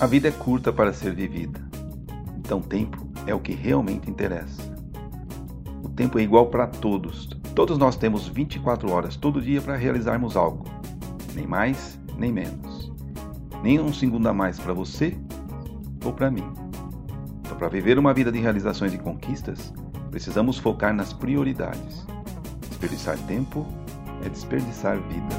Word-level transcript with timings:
A 0.00 0.06
vida 0.06 0.28
é 0.28 0.32
curta 0.32 0.72
para 0.72 0.92
ser 0.92 1.14
vivida, 1.14 1.60
então 2.38 2.60
tempo 2.60 3.06
é 3.26 3.34
o 3.34 3.40
que 3.40 3.52
realmente 3.52 4.10
interessa. 4.10 4.62
O 5.82 5.88
tempo 5.88 6.18
é 6.18 6.22
igual 6.22 6.46
para 6.46 6.66
todos. 6.66 7.26
Todos 7.54 7.78
nós 7.78 7.96
temos 7.96 8.28
24 8.28 8.90
horas 8.92 9.16
todo 9.16 9.40
dia 9.40 9.60
para 9.60 9.76
realizarmos 9.76 10.36
algo, 10.36 10.64
nem 11.34 11.46
mais 11.46 11.98
nem 12.18 12.32
menos. 12.32 12.92
Nem 13.62 13.80
um 13.80 13.92
segundo 13.92 14.28
a 14.28 14.32
mais 14.32 14.58
para 14.58 14.72
você 14.72 15.16
ou 16.04 16.12
para 16.12 16.30
mim. 16.30 16.44
Então, 17.40 17.56
para 17.56 17.68
viver 17.68 17.98
uma 17.98 18.12
vida 18.12 18.32
de 18.32 18.38
realizações 18.38 18.92
e 18.94 18.98
conquistas, 18.98 19.72
precisamos 20.10 20.58
focar 20.58 20.94
nas 20.94 21.12
prioridades. 21.12 22.06
Desperdiçar 22.68 23.18
tempo 23.26 23.66
é 24.26 24.28
desperdiçar 24.28 24.98
vida. 24.98 25.34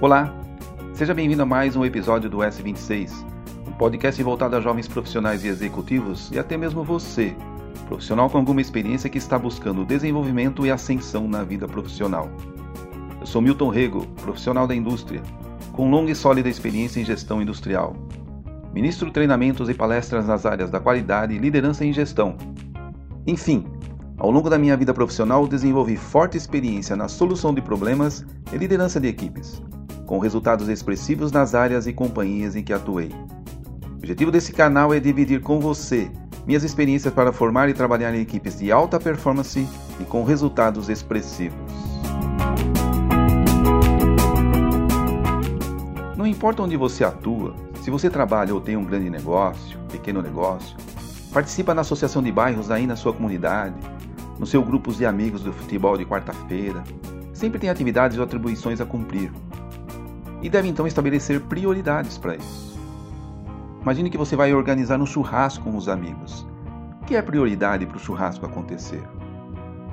Olá, 0.00 0.34
seja 0.94 1.12
bem-vindo 1.12 1.42
a 1.42 1.46
mais 1.46 1.76
um 1.76 1.84
episódio 1.84 2.30
do 2.30 2.38
S26, 2.38 3.12
um 3.66 3.72
podcast 3.72 4.22
voltado 4.22 4.56
a 4.56 4.60
jovens 4.60 4.88
profissionais 4.88 5.44
e 5.44 5.48
executivos 5.48 6.30
e 6.32 6.38
até 6.38 6.56
mesmo 6.56 6.82
você, 6.82 7.36
profissional 7.86 8.30
com 8.30 8.38
alguma 8.38 8.60
experiência 8.60 9.10
que 9.10 9.18
está 9.18 9.38
buscando 9.38 9.84
desenvolvimento 9.84 10.64
e 10.64 10.70
ascensão 10.70 11.28
na 11.28 11.44
vida 11.44 11.68
profissional. 11.68 12.30
Eu 13.20 13.26
sou 13.26 13.42
Milton 13.42 13.68
Rego, 13.68 14.06
profissional 14.22 14.66
da 14.66 14.74
indústria, 14.74 15.22
com 15.72 15.90
longa 15.90 16.10
e 16.10 16.14
sólida 16.14 16.48
experiência 16.48 17.00
em 17.00 17.04
gestão 17.04 17.42
industrial. 17.42 17.94
Ministro 18.72 19.10
treinamentos 19.10 19.68
e 19.68 19.74
palestras 19.74 20.26
nas 20.26 20.46
áreas 20.46 20.70
da 20.70 20.80
qualidade, 20.80 21.38
liderança 21.38 21.84
e 21.84 21.92
gestão. 21.92 22.36
Enfim, 23.26 23.66
ao 24.18 24.32
longo 24.32 24.50
da 24.50 24.58
minha 24.58 24.76
vida 24.76 24.92
profissional, 24.92 25.46
desenvolvi 25.46 25.96
forte 25.96 26.36
experiência 26.36 26.96
na 26.96 27.06
solução 27.06 27.54
de 27.54 27.62
problemas 27.62 28.26
e 28.52 28.56
liderança 28.56 28.98
de 28.98 29.06
equipes, 29.06 29.62
com 30.06 30.18
resultados 30.18 30.68
expressivos 30.68 31.30
nas 31.30 31.54
áreas 31.54 31.86
e 31.86 31.92
companhias 31.92 32.56
em 32.56 32.64
que 32.64 32.72
atuei. 32.72 33.10
O 33.92 33.94
objetivo 33.94 34.32
desse 34.32 34.52
canal 34.52 34.92
é 34.92 34.98
dividir 34.98 35.40
com 35.40 35.60
você 35.60 36.10
minhas 36.44 36.64
experiências 36.64 37.12
para 37.12 37.32
formar 37.32 37.68
e 37.68 37.74
trabalhar 37.74 38.12
em 38.14 38.22
equipes 38.22 38.58
de 38.58 38.72
alta 38.72 38.98
performance 38.98 39.68
e 40.00 40.04
com 40.04 40.24
resultados 40.24 40.88
expressivos. 40.88 41.58
Não 46.16 46.26
importa 46.26 46.62
onde 46.62 46.76
você 46.76 47.04
atua, 47.04 47.54
se 47.82 47.90
você 47.90 48.10
trabalha 48.10 48.52
ou 48.52 48.60
tem 48.60 48.76
um 48.76 48.84
grande 48.84 49.10
negócio, 49.10 49.78
pequeno 49.92 50.22
negócio, 50.22 50.76
participa 51.32 51.74
na 51.74 51.82
associação 51.82 52.22
de 52.22 52.32
bairros 52.32 52.70
aí 52.70 52.86
na 52.86 52.96
sua 52.96 53.12
comunidade, 53.12 53.76
no 54.38 54.46
seu 54.46 54.62
grupo 54.62 54.92
de 54.92 55.04
amigos 55.04 55.42
do 55.42 55.52
futebol 55.52 55.96
de 55.96 56.04
quarta-feira. 56.04 56.82
Sempre 57.32 57.58
tem 57.58 57.70
atividades 57.70 58.16
ou 58.18 58.24
atribuições 58.24 58.80
a 58.80 58.86
cumprir. 58.86 59.32
E 60.40 60.48
deve 60.48 60.68
então 60.68 60.86
estabelecer 60.86 61.40
prioridades 61.40 62.16
para 62.16 62.36
isso. 62.36 62.78
Imagine 63.82 64.10
que 64.10 64.18
você 64.18 64.36
vai 64.36 64.52
organizar 64.52 65.00
um 65.00 65.06
churrasco 65.06 65.64
com 65.64 65.76
os 65.76 65.88
amigos. 65.88 66.46
O 67.02 67.04
que 67.04 67.16
é 67.16 67.22
prioridade 67.22 67.86
para 67.86 67.96
o 67.96 68.00
churrasco 68.00 68.44
acontecer? 68.44 69.02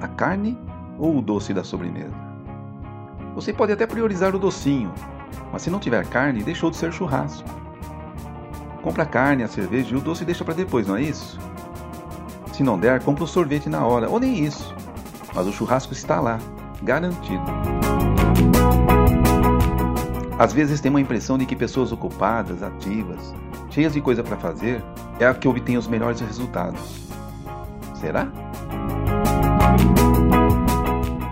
A 0.01 0.07
carne 0.07 0.57
ou 0.99 1.17
o 1.17 1.21
doce 1.21 1.53
da 1.53 1.63
sobremesa? 1.63 2.13
Você 3.35 3.53
pode 3.53 3.71
até 3.71 3.85
priorizar 3.87 4.35
o 4.35 4.39
docinho, 4.39 4.93
mas 5.51 5.61
se 5.61 5.69
não 5.69 5.79
tiver 5.79 6.05
carne, 6.07 6.43
deixou 6.43 6.69
de 6.69 6.77
ser 6.77 6.91
churrasco. 6.91 7.47
Compra 8.81 9.03
a 9.03 9.05
carne, 9.05 9.43
a 9.43 9.47
cerveja 9.47 9.95
e 9.95 9.97
o 9.97 10.01
doce 10.01 10.25
deixa 10.25 10.45
para 10.45 10.53
depois, 10.53 10.87
não 10.87 10.95
é 10.95 11.01
isso? 11.01 11.39
Se 12.55 12.63
não 12.63 12.79
der, 12.79 13.03
compra 13.03 13.25
o 13.25 13.27
sorvete 13.27 13.67
na 13.67 13.85
hora, 13.85 14.09
ou 14.09 14.17
nem 14.17 14.45
isso. 14.45 14.73
Mas 15.33 15.45
o 15.45 15.51
churrasco 15.51 15.91
está 15.91 16.21
lá, 16.21 16.39
garantido. 16.81 17.43
Às 20.39 20.53
vezes 20.53 20.79
tem 20.79 20.89
uma 20.89 21.01
impressão 21.01 21.37
de 21.37 21.45
que 21.45 21.53
pessoas 21.53 21.91
ocupadas, 21.91 22.63
ativas, 22.63 23.35
cheias 23.71 23.91
de 23.91 23.99
coisa 23.99 24.23
para 24.23 24.37
fazer, 24.37 24.81
é 25.19 25.25
a 25.25 25.33
que 25.33 25.49
obtém 25.49 25.75
os 25.75 25.85
melhores 25.85 26.21
resultados. 26.21 26.79
Será? 27.95 28.31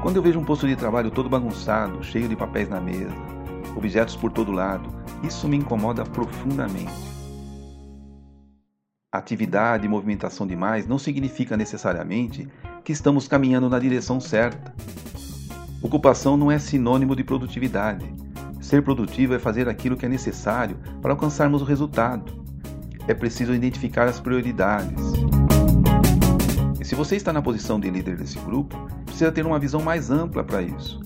Quando 0.02 0.18
eu 0.18 0.22
vejo 0.22 0.42
um 0.42 0.44
posto 0.44 0.68
de 0.68 0.76
trabalho 0.76 1.10
todo 1.10 1.30
bagunçado, 1.30 2.04
cheio 2.04 2.28
de 2.28 2.36
papéis 2.36 2.68
na 2.68 2.82
mesa, 2.82 3.16
objetos 3.78 4.18
por 4.18 4.30
todo 4.30 4.52
lado, 4.52 4.90
isso 5.24 5.48
me 5.48 5.56
incomoda 5.56 6.04
profundamente. 6.04 7.13
Atividade 9.14 9.86
e 9.86 9.88
movimentação 9.88 10.48
demais 10.48 10.88
não 10.88 10.98
significa 10.98 11.56
necessariamente 11.56 12.48
que 12.84 12.92
estamos 12.92 13.28
caminhando 13.28 13.70
na 13.70 13.78
direção 13.78 14.20
certa. 14.20 14.74
Ocupação 15.84 16.36
não 16.36 16.52
é 16.52 16.58
sinônimo 16.58 17.16
de 17.16 17.24
produtividade. 17.24 18.12
Ser 18.60 18.82
produtivo 18.82 19.36
é 19.36 19.40
fazer 19.40 19.70
aquilo 19.70 19.96
que 19.96 20.08
é 20.08 20.10
necessário 20.10 20.80
para 21.00 21.14
alcançarmos 21.14 21.62
o 21.62 21.66
resultado. 21.66 22.44
É 23.08 23.14
preciso 23.14 23.54
identificar 23.54 24.06
as 24.06 24.20
prioridades. 24.20 25.14
E 26.82 26.84
se 26.84 26.96
você 26.96 27.16
está 27.16 27.32
na 27.32 27.42
posição 27.42 27.80
de 27.80 27.92
líder 27.92 28.18
desse 28.18 28.40
grupo, 28.40 28.76
precisa 29.06 29.32
ter 29.32 29.46
uma 29.46 29.60
visão 29.60 29.80
mais 29.80 30.10
ampla 30.10 30.44
para 30.44 30.64
isso. 30.64 31.00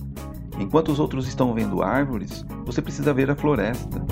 Enquanto 0.58 0.90
os 0.90 0.98
outros 0.98 1.28
estão 1.28 1.52
vendo 1.52 1.82
árvores, 1.82 2.42
você 2.64 2.80
precisa 2.80 3.12
ver 3.12 3.30
a 3.30 3.36
floresta. 3.36 4.02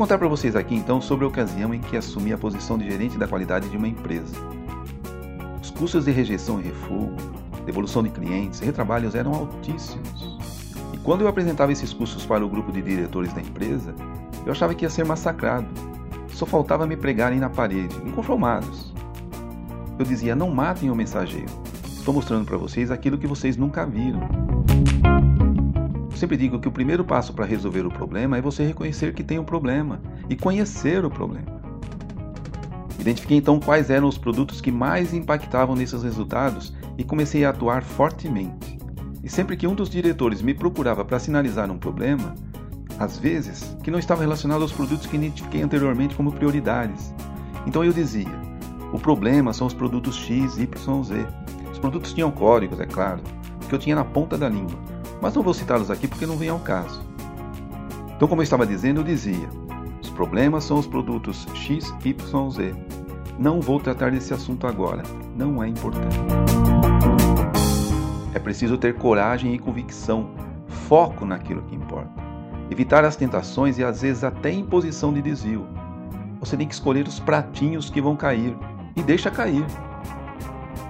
Contar 0.00 0.16
para 0.16 0.28
vocês 0.28 0.56
aqui 0.56 0.74
então 0.74 0.98
sobre 0.98 1.26
a 1.26 1.28
ocasião 1.28 1.74
em 1.74 1.78
que 1.78 1.94
assumi 1.94 2.32
a 2.32 2.38
posição 2.38 2.78
de 2.78 2.90
gerente 2.90 3.18
da 3.18 3.28
qualidade 3.28 3.68
de 3.68 3.76
uma 3.76 3.86
empresa. 3.86 4.34
Os 5.60 5.70
custos 5.70 6.06
de 6.06 6.10
rejeição 6.10 6.58
e 6.58 6.62
refugo, 6.62 7.14
devolução 7.66 8.02
de 8.02 8.08
clientes 8.08 8.62
e 8.62 8.64
retrabalhos 8.64 9.14
eram 9.14 9.34
altíssimos. 9.34 10.38
E 10.94 10.96
quando 10.96 11.20
eu 11.20 11.28
apresentava 11.28 11.70
esses 11.70 11.92
custos 11.92 12.24
para 12.24 12.42
o 12.42 12.48
grupo 12.48 12.72
de 12.72 12.80
diretores 12.80 13.30
da 13.34 13.42
empresa, 13.42 13.94
eu 14.46 14.52
achava 14.52 14.74
que 14.74 14.86
ia 14.86 14.90
ser 14.90 15.04
massacrado. 15.04 15.68
Só 16.28 16.46
faltava 16.46 16.86
me 16.86 16.96
pregarem 16.96 17.38
na 17.38 17.50
parede, 17.50 17.94
inconformados. 18.06 18.94
Eu 19.98 20.06
dizia: 20.06 20.34
não 20.34 20.48
matem 20.48 20.90
o 20.90 20.96
mensageiro. 20.96 21.52
Estou 21.84 22.14
mostrando 22.14 22.46
para 22.46 22.56
vocês 22.56 22.90
aquilo 22.90 23.18
que 23.18 23.26
vocês 23.26 23.54
nunca 23.54 23.84
viram 23.84 24.26
sempre 26.20 26.36
digo 26.36 26.60
que 26.60 26.68
o 26.68 26.72
primeiro 26.72 27.02
passo 27.02 27.32
para 27.32 27.46
resolver 27.46 27.86
o 27.86 27.90
problema 27.90 28.36
é 28.36 28.42
você 28.42 28.62
reconhecer 28.62 29.14
que 29.14 29.24
tem 29.24 29.38
um 29.38 29.44
problema 29.44 30.02
e 30.28 30.36
conhecer 30.36 31.02
o 31.02 31.10
problema. 31.10 31.60
Identifiquei 32.98 33.38
então 33.38 33.58
quais 33.58 33.88
eram 33.88 34.06
os 34.06 34.18
produtos 34.18 34.60
que 34.60 34.70
mais 34.70 35.14
impactavam 35.14 35.74
nesses 35.74 36.02
resultados 36.02 36.74
e 36.98 37.04
comecei 37.04 37.46
a 37.46 37.48
atuar 37.48 37.82
fortemente. 37.82 38.78
E 39.24 39.30
sempre 39.30 39.56
que 39.56 39.66
um 39.66 39.74
dos 39.74 39.88
diretores 39.88 40.42
me 40.42 40.52
procurava 40.52 41.02
para 41.06 41.18
sinalizar 41.18 41.70
um 41.70 41.78
problema, 41.78 42.34
às 42.98 43.16
vezes 43.16 43.74
que 43.82 43.90
não 43.90 43.98
estava 43.98 44.20
relacionado 44.20 44.60
aos 44.60 44.72
produtos 44.72 45.06
que 45.06 45.16
identifiquei 45.16 45.62
anteriormente 45.62 46.14
como 46.14 46.32
prioridades, 46.32 47.14
então 47.66 47.82
eu 47.82 47.94
dizia: 47.94 48.28
o 48.92 48.98
problema 48.98 49.54
são 49.54 49.66
os 49.66 49.72
produtos 49.72 50.16
X, 50.16 50.58
Y, 50.58 51.02
Z. 51.02 51.26
Os 51.72 51.78
produtos 51.78 52.12
tinham 52.12 52.30
códigos, 52.30 52.78
é 52.78 52.84
claro, 52.84 53.22
que 53.66 53.74
eu 53.74 53.78
tinha 53.78 53.96
na 53.96 54.04
ponta 54.04 54.36
da 54.36 54.50
língua 54.50 54.89
mas 55.20 55.34
não 55.34 55.42
vou 55.42 55.54
citá-los 55.54 55.90
aqui 55.90 56.08
porque 56.08 56.26
não 56.26 56.36
vem 56.36 56.48
ao 56.48 56.58
caso. 56.58 57.02
Então, 58.16 58.28
como 58.28 58.40
eu 58.40 58.44
estava 58.44 58.66
dizendo, 58.66 59.00
eu 59.00 59.04
dizia: 59.04 59.48
os 60.02 60.10
problemas 60.10 60.64
são 60.64 60.78
os 60.78 60.86
produtos 60.86 61.46
X, 61.54 61.94
Y, 62.04 62.50
Z. 62.50 62.74
Não 63.38 63.60
vou 63.60 63.80
tratar 63.80 64.10
desse 64.10 64.34
assunto 64.34 64.66
agora, 64.66 65.02
não 65.34 65.62
é 65.62 65.68
importante. 65.68 66.16
É 68.34 68.38
preciso 68.38 68.76
ter 68.76 68.94
coragem 68.94 69.54
e 69.54 69.58
convicção, 69.58 70.30
foco 70.66 71.24
naquilo 71.24 71.62
que 71.62 71.74
importa. 71.74 72.10
Evitar 72.70 73.04
as 73.04 73.16
tentações 73.16 73.78
e 73.78 73.84
às 73.84 74.02
vezes 74.02 74.22
até 74.22 74.52
imposição 74.52 75.12
de 75.12 75.22
desvio. 75.22 75.66
Você 76.38 76.56
tem 76.56 76.68
que 76.68 76.74
escolher 76.74 77.08
os 77.08 77.18
pratinhos 77.18 77.90
que 77.90 78.00
vão 78.00 78.14
cair 78.14 78.56
e 78.94 79.02
deixa 79.02 79.30
cair. 79.30 79.64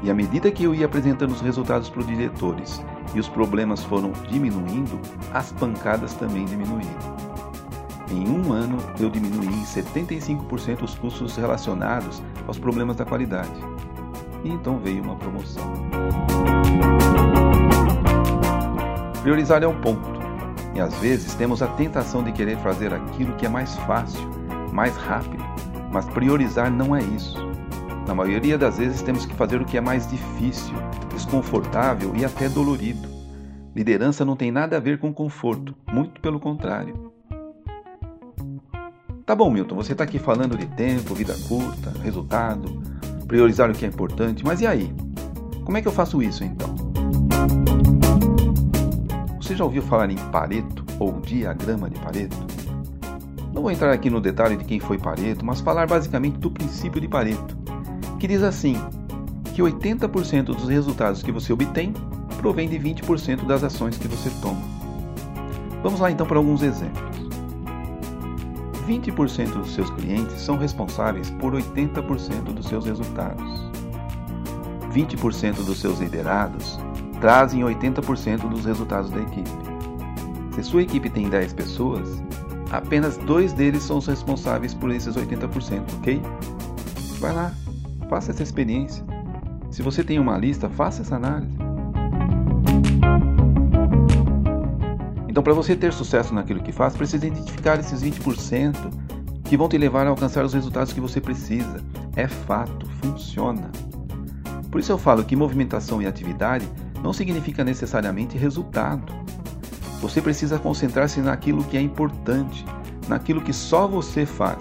E 0.03 0.11
à 0.11 0.15
medida 0.15 0.51
que 0.51 0.65
eu 0.65 0.75
ia 0.75 0.87
apresentando 0.87 1.33
os 1.33 1.41
resultados 1.41 1.89
para 1.89 2.01
os 2.01 2.07
diretores 2.07 2.85
e 3.15 3.21
os 3.21 3.29
problemas 3.29 3.83
foram 3.83 4.13
diminuindo, 4.29 5.01
as 5.33 5.53
pancadas 5.53 6.15
também 6.15 6.45
diminuíram. 6.45 7.21
Em 8.11 8.29
um 8.29 8.53
ano, 8.53 8.79
eu 8.99 9.09
diminuí 9.09 9.47
em 9.47 9.65
75% 9.65 10.83
os 10.83 10.95
custos 10.97 11.37
relacionados 11.37 12.23
aos 12.47 12.59
problemas 12.59 12.97
da 12.97 13.05
qualidade. 13.05 13.51
E 14.43 14.51
então 14.51 14.79
veio 14.79 15.03
uma 15.03 15.17
promoção. 15.17 15.73
Priorizar 19.23 19.63
é 19.63 19.67
um 19.67 19.81
ponto, 19.81 20.21
e 20.75 20.81
às 20.81 20.95
vezes 20.99 21.35
temos 21.35 21.63
a 21.63 21.67
tentação 21.67 22.23
de 22.23 22.33
querer 22.33 22.57
fazer 22.59 22.93
aquilo 22.95 23.35
que 23.35 23.47
é 23.47 23.49
mais 23.49 23.77
fácil, 23.79 24.29
mais 24.73 24.97
rápido, 24.97 25.45
mas 25.93 26.07
priorizar 26.07 26.71
não 26.71 26.97
é 26.97 27.03
isso. 27.03 27.50
Na 28.11 28.15
maioria 28.17 28.59
das 28.59 28.77
vezes 28.77 29.03
temos 29.03 29.25
que 29.25 29.33
fazer 29.35 29.63
o 29.63 29.65
que 29.65 29.77
é 29.77 29.81
mais 29.81 30.05
difícil, 30.05 30.75
desconfortável 31.15 32.13
e 32.17 32.25
até 32.25 32.49
dolorido. 32.49 33.09
Liderança 33.73 34.25
não 34.25 34.35
tem 34.35 34.51
nada 34.51 34.77
a 34.77 34.81
ver 34.81 34.99
com 34.99 35.15
conforto, 35.15 35.77
muito 35.93 36.21
pelo 36.21 36.41
contrário. 36.41 37.13
Tá 39.25 39.33
bom, 39.33 39.49
Milton, 39.49 39.77
você 39.77 39.93
está 39.93 40.03
aqui 40.03 40.19
falando 40.19 40.59
de 40.59 40.67
tempo, 40.67 41.15
vida 41.15 41.37
curta, 41.47 41.93
resultado. 42.03 42.83
priorizar 43.29 43.71
o 43.71 43.73
que 43.73 43.85
é 43.85 43.89
importante, 43.89 44.45
mas 44.45 44.61
e 44.61 44.67
aí? 44.67 44.93
Como 45.65 45.79
é 45.79 45.81
que 45.81 45.87
eu 45.87 45.93
faço 45.93 46.21
isso 46.21 46.43
então? 46.43 46.75
Você 49.41 49.55
já 49.55 49.63
ouviu 49.63 49.83
falar 49.83 50.11
em 50.11 50.19
Pareto 50.33 50.85
ou 50.99 51.21
diagrama 51.21 51.89
de 51.89 51.97
Pareto? 52.01 52.37
Não 53.55 53.63
vou 53.63 53.71
entrar 53.71 53.93
aqui 53.93 54.11
no 54.11 54.21
detalhe 54.21 54.57
de 54.57 54.65
quem 54.65 54.81
foi 54.81 54.99
Pareto, 54.99 55.45
mas 55.45 55.61
falar 55.61 55.87
basicamente 55.87 56.39
do 56.39 56.51
princípio 56.51 57.01
de 57.01 57.07
Pareto, 57.07 57.60
que 58.21 58.29
diz 58.29 58.43
assim: 58.43 58.77
que 59.55 59.63
80% 59.63 60.45
dos 60.45 60.69
resultados 60.69 61.23
que 61.23 61.33
você 61.33 61.53
obtém 61.53 61.93
provém 62.39 62.69
de 62.69 62.79
20% 62.79 63.47
das 63.47 63.65
ações 63.65 63.99
que 63.99 64.07
você 64.07 64.31
toma. 64.41 64.61
Vamos 65.83 65.99
lá 65.99 66.11
então 66.11 66.27
para 66.27 66.37
alguns 66.37 66.63
exemplos. 66.63 67.11
20% 68.87 69.53
dos 69.53 69.75
seus 69.75 69.91
clientes 69.91 70.41
são 70.41 70.57
responsáveis 70.57 71.31
por 71.31 71.53
80% 71.53 72.53
dos 72.53 72.67
seus 72.67 72.85
resultados. 72.85 73.71
20% 74.93 75.65
dos 75.65 75.81
seus 75.81 76.01
liderados 76.01 76.79
trazem 77.21 77.61
80% 77.61 78.49
dos 78.49 78.65
resultados 78.65 79.11
da 79.11 79.21
equipe. 79.21 79.51
Se 80.55 80.65
sua 80.65 80.83
equipe 80.83 81.09
tem 81.09 81.29
10 81.29 81.53
pessoas, 81.53 82.23
apenas 82.71 83.17
dois 83.19 83.53
deles 83.53 83.83
são 83.83 83.99
os 83.99 84.07
responsáveis 84.07 84.75
por 84.75 84.91
esses 84.91 85.15
80%, 85.15 85.83
ok? 85.99 86.21
Vai 87.21 87.33
lá, 87.33 87.53
faça 88.11 88.33
essa 88.33 88.43
experiência. 88.43 89.05
Se 89.71 89.83
você 89.83 90.03
tem 90.03 90.19
uma 90.19 90.37
lista, 90.37 90.69
faça 90.69 91.03
essa 91.03 91.15
análise. 91.15 91.57
Então, 95.29 95.45
para 95.45 95.55
você 95.55 95.77
ter 95.77 95.93
sucesso 95.93 96.35
naquilo 96.35 96.61
que 96.61 96.73
faz, 96.73 96.97
precisa 96.97 97.25
identificar 97.25 97.79
esses 97.79 98.03
20% 98.03 98.75
que 99.45 99.57
vão 99.57 99.69
te 99.69 99.79
levar 99.79 100.07
a 100.07 100.11
alcançar 100.11 100.45
os 100.45 100.53
resultados 100.53 100.93
que 100.93 101.01
você 101.01 101.21
precisa. 101.21 101.83
É 102.17 102.27
fato, 102.27 102.85
funciona. 103.01 103.71
Por 104.73 104.81
isso 104.81 104.91
eu 104.91 104.99
falo 104.99 105.25
que 105.25 105.37
movimentação 105.37 106.03
e 106.03 106.07
atividade 106.07 106.69
não 107.03 107.13
significa 107.13 107.63
necessariamente 107.63 108.37
resultado. 108.37 109.13
Você 110.01 110.21
precisa 110.21 110.59
concentrar-se 110.59 111.21
naquilo 111.21 111.63
que 111.63 111.77
é 111.77 111.81
importante, 111.81 112.65
naquilo 113.09 113.41
que 113.41 113.53
só 113.53 113.87
você 113.87 114.27
faz. 114.27 114.59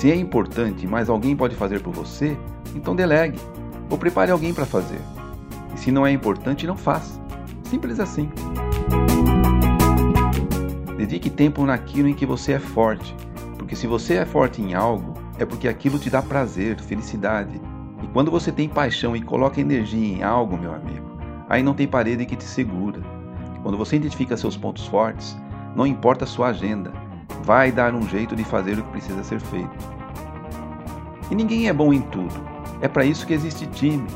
Se 0.00 0.10
é 0.10 0.16
importante, 0.16 0.86
mas 0.86 1.10
alguém 1.10 1.36
pode 1.36 1.54
fazer 1.54 1.82
por 1.82 1.92
você, 1.92 2.34
então 2.74 2.96
delegue 2.96 3.38
ou 3.90 3.98
prepare 3.98 4.30
alguém 4.30 4.54
para 4.54 4.64
fazer. 4.64 4.98
E 5.74 5.78
se 5.78 5.92
não 5.92 6.06
é 6.06 6.10
importante, 6.10 6.66
não 6.66 6.74
faça. 6.74 7.20
Simples 7.64 8.00
assim. 8.00 8.30
Dedique 10.96 11.28
tempo 11.28 11.66
naquilo 11.66 12.08
em 12.08 12.14
que 12.14 12.24
você 12.24 12.52
é 12.52 12.58
forte, 12.58 13.14
porque 13.58 13.76
se 13.76 13.86
você 13.86 14.14
é 14.14 14.24
forte 14.24 14.62
em 14.62 14.72
algo, 14.72 15.12
é 15.38 15.44
porque 15.44 15.68
aquilo 15.68 15.98
te 15.98 16.08
dá 16.08 16.22
prazer, 16.22 16.80
felicidade. 16.80 17.60
E 18.02 18.06
quando 18.06 18.30
você 18.30 18.50
tem 18.50 18.70
paixão 18.70 19.14
e 19.14 19.20
coloca 19.20 19.60
energia 19.60 20.16
em 20.16 20.22
algo, 20.22 20.56
meu 20.56 20.72
amigo, 20.74 21.10
aí 21.46 21.62
não 21.62 21.74
tem 21.74 21.86
parede 21.86 22.24
que 22.24 22.36
te 22.36 22.44
segura. 22.44 23.02
Quando 23.62 23.76
você 23.76 23.96
identifica 23.96 24.34
seus 24.34 24.56
pontos 24.56 24.86
fortes, 24.86 25.36
não 25.76 25.86
importa 25.86 26.24
a 26.24 26.26
sua 26.26 26.48
agenda, 26.48 26.90
vai 27.44 27.72
dar 27.72 27.94
um 27.94 28.06
jeito 28.08 28.36
de 28.36 28.44
fazer 28.44 28.78
o 28.78 28.82
que 28.82 28.90
precisa 28.90 29.22
ser 29.24 29.40
feito. 29.40 29.70
E 31.30 31.34
ninguém 31.34 31.68
é 31.68 31.72
bom 31.72 31.92
em 31.92 32.00
tudo. 32.00 32.34
É 32.80 32.88
para 32.88 33.04
isso 33.04 33.26
que 33.26 33.32
existe 33.32 33.66
time. 33.66 34.06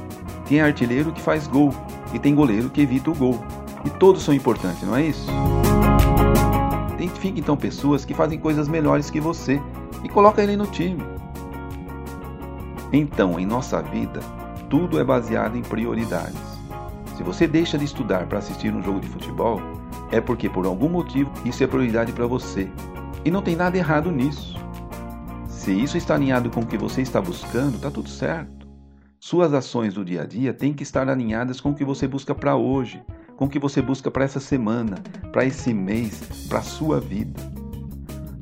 Tem 0.46 0.60
artilheiro 0.60 1.12
que 1.12 1.20
faz 1.20 1.46
gol 1.46 1.70
e 2.12 2.18
tem 2.18 2.34
goleiro 2.34 2.70
que 2.70 2.82
evita 2.82 3.10
o 3.10 3.14
gol. 3.14 3.44
E 3.84 3.90
todos 3.90 4.22
são 4.22 4.34
importantes, 4.34 4.82
não 4.82 4.96
é 4.96 5.06
isso? 5.06 5.30
Identifique 6.94 7.40
então 7.40 7.56
pessoas 7.56 8.04
que 8.04 8.14
fazem 8.14 8.38
coisas 8.38 8.68
melhores 8.68 9.10
que 9.10 9.20
você 9.20 9.60
e 10.02 10.08
coloca 10.08 10.42
ele 10.42 10.56
no 10.56 10.66
time. 10.66 11.02
Então, 12.92 13.38
em 13.38 13.46
nossa 13.46 13.82
vida, 13.82 14.20
tudo 14.70 14.98
é 14.98 15.04
baseado 15.04 15.56
em 15.56 15.62
prioridades. 15.62 16.54
Se 17.16 17.22
você 17.22 17.46
deixa 17.46 17.76
de 17.78 17.84
estudar 17.84 18.26
para 18.26 18.38
assistir 18.38 18.72
um 18.74 18.82
jogo 18.82 19.00
de 19.00 19.08
futebol, 19.08 19.60
é 20.10 20.20
porque 20.20 20.48
por 20.48 20.66
algum 20.66 20.88
motivo 20.88 21.30
isso 21.44 21.62
é 21.62 21.66
prioridade 21.66 22.12
para 22.12 22.26
você. 22.26 22.70
E 23.24 23.30
não 23.30 23.42
tem 23.42 23.56
nada 23.56 23.78
errado 23.78 24.10
nisso. 24.10 24.54
Se 25.48 25.72
isso 25.72 25.96
está 25.96 26.14
alinhado 26.14 26.50
com 26.50 26.60
o 26.60 26.66
que 26.66 26.76
você 26.76 27.00
está 27.00 27.20
buscando, 27.20 27.76
está 27.76 27.90
tudo 27.90 28.08
certo. 28.08 28.68
Suas 29.18 29.54
ações 29.54 29.94
do 29.94 30.04
dia 30.04 30.22
a 30.22 30.26
dia 30.26 30.52
têm 30.52 30.74
que 30.74 30.82
estar 30.82 31.08
alinhadas 31.08 31.58
com 31.58 31.70
o 31.70 31.74
que 31.74 31.84
você 31.84 32.06
busca 32.06 32.34
para 32.34 32.54
hoje, 32.54 33.02
com 33.36 33.46
o 33.46 33.48
que 33.48 33.58
você 33.58 33.80
busca 33.80 34.10
para 34.10 34.24
essa 34.24 34.38
semana, 34.38 34.96
para 35.32 35.46
esse 35.46 35.72
mês, 35.72 36.20
para 36.48 36.58
a 36.58 36.62
sua 36.62 37.00
vida. 37.00 37.40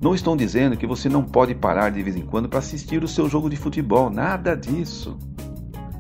Não 0.01 0.17
estou 0.17 0.35
dizendo 0.35 0.77
que 0.77 0.85
você 0.85 1.09
não 1.09 1.23
pode 1.23 1.55
parar 1.55 1.91
de 1.91 2.03
vez 2.03 2.17
em 2.17 2.27
quando 2.27 2.49
para 2.49 2.59
assistir 2.59 3.05
o 3.05 3.09
seu 3.09 3.29
jogo 3.29 3.49
de 3.49 3.55
futebol, 3.55 4.11
nada 4.11 4.57
disso. 4.57 5.17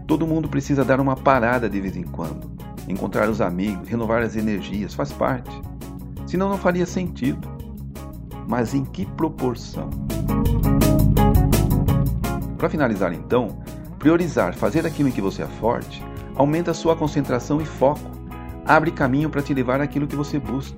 Todo 0.08 0.26
mundo 0.26 0.48
precisa 0.48 0.84
dar 0.84 0.98
uma 0.98 1.14
parada 1.14 1.70
de 1.70 1.80
vez 1.80 1.96
em 1.96 2.02
quando, 2.02 2.50
encontrar 2.88 3.30
os 3.30 3.40
amigos, 3.40 3.88
renovar 3.88 4.22
as 4.22 4.34
energias, 4.34 4.92
faz 4.92 5.12
parte. 5.12 5.52
Senão 6.26 6.48
não 6.48 6.58
faria 6.58 6.84
sentido. 6.84 7.51
Mas 8.46 8.74
em 8.74 8.84
que 8.84 9.06
proporção? 9.06 9.90
Para 12.58 12.68
finalizar 12.68 13.12
então, 13.12 13.58
Priorizar, 14.02 14.52
fazer 14.56 14.84
aquilo 14.84 15.10
em 15.10 15.12
que 15.12 15.20
você 15.20 15.42
é 15.42 15.46
forte, 15.46 16.04
aumenta 16.34 16.72
a 16.72 16.74
sua 16.74 16.96
concentração 16.96 17.60
e 17.60 17.64
foco, 17.64 18.00
abre 18.66 18.90
caminho 18.90 19.30
para 19.30 19.40
te 19.40 19.54
levar 19.54 19.80
àquilo 19.80 20.08
que 20.08 20.16
você 20.16 20.40
busca. 20.40 20.76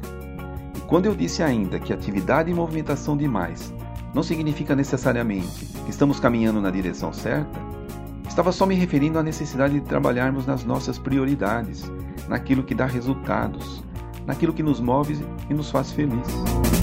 E 0.77 0.81
quando 0.81 1.07
eu 1.07 1.15
disse 1.15 1.43
ainda 1.43 1.81
que 1.81 1.91
atividade 1.91 2.51
e 2.51 2.55
movimentação 2.55 3.17
demais 3.17 3.73
não 4.13 4.23
significa 4.23 4.77
necessariamente 4.77 5.65
que 5.65 5.91
estamos 5.91 6.21
caminhando 6.21 6.61
na 6.61 6.71
direção 6.71 7.15
certa, 7.15 7.59
estava 8.29 8.53
só 8.53 8.67
me 8.67 8.75
referindo 8.75 9.19
à 9.19 9.23
necessidade 9.23 9.73
de 9.73 9.87
trabalharmos 9.87 10.45
nas 10.45 10.63
nossas 10.63 10.99
prioridades, 10.99 11.91
naquilo 12.29 12.63
que 12.63 12.75
dá 12.75 12.85
resultados, 12.85 13.83
naquilo 14.27 14.53
que 14.53 14.63
nos 14.63 14.81
move 14.81 15.19
e 15.49 15.55
nos 15.55 15.71
faz 15.71 15.91
felizes. 15.93 16.74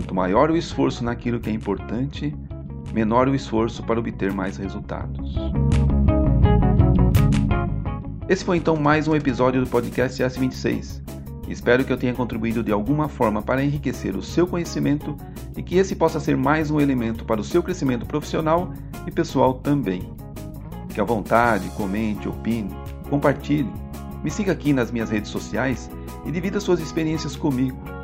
Quanto 0.00 0.14
maior 0.14 0.50
o 0.50 0.56
esforço 0.56 1.04
naquilo 1.04 1.38
que 1.38 1.50
é 1.50 1.52
importante, 1.52 2.34
menor 2.90 3.28
o 3.28 3.34
esforço 3.34 3.82
para 3.82 4.00
obter 4.00 4.32
mais 4.32 4.56
resultados. 4.56 5.36
Esse 8.26 8.42
foi 8.42 8.56
então 8.56 8.76
mais 8.76 9.06
um 9.06 9.14
episódio 9.14 9.62
do 9.62 9.68
podcast 9.68 10.22
S26. 10.22 11.02
Espero 11.50 11.84
que 11.84 11.92
eu 11.92 11.98
tenha 11.98 12.14
contribuído 12.14 12.62
de 12.62 12.72
alguma 12.72 13.10
forma 13.10 13.42
para 13.42 13.62
enriquecer 13.62 14.16
o 14.16 14.22
seu 14.22 14.46
conhecimento 14.46 15.14
e 15.54 15.62
que 15.62 15.76
esse 15.76 15.94
possa 15.94 16.18
ser 16.18 16.34
mais 16.34 16.70
um 16.70 16.80
elemento 16.80 17.26
para 17.26 17.42
o 17.42 17.44
seu 17.44 17.62
crescimento 17.62 18.06
profissional 18.06 18.72
e 19.06 19.10
pessoal 19.10 19.52
também. 19.52 20.10
Fique 20.88 21.00
à 21.02 21.04
vontade, 21.04 21.68
comente, 21.76 22.26
opine, 22.26 22.74
compartilhe. 23.10 23.70
Me 24.24 24.30
siga 24.30 24.52
aqui 24.52 24.72
nas 24.72 24.90
minhas 24.90 25.10
redes 25.10 25.30
sociais 25.30 25.90
e 26.24 26.30
divida 26.30 26.58
suas 26.58 26.80
experiências 26.80 27.36
comigo. 27.36 27.99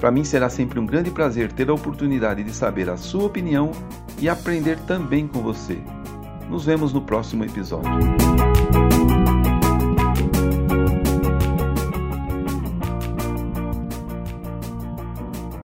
Para 0.00 0.10
mim 0.10 0.24
será 0.24 0.48
sempre 0.48 0.80
um 0.80 0.86
grande 0.86 1.10
prazer 1.10 1.52
ter 1.52 1.68
a 1.68 1.74
oportunidade 1.74 2.42
de 2.42 2.52
saber 2.54 2.88
a 2.88 2.96
sua 2.96 3.26
opinião 3.26 3.70
e 4.18 4.30
aprender 4.30 4.78
também 4.80 5.28
com 5.28 5.42
você. 5.42 5.78
Nos 6.48 6.64
vemos 6.64 6.92
no 6.92 7.02
próximo 7.02 7.44
episódio. 7.44 8.49